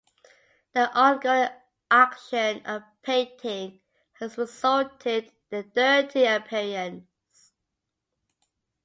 [0.73, 1.49] The ongoing
[1.91, 3.81] action of painting
[4.13, 7.51] has resulted in their dirty appearance.